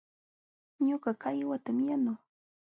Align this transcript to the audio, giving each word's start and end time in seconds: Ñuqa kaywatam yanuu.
Ñuqa 0.87 1.11
kaywatam 1.21 1.77
yanuu. 1.87 2.19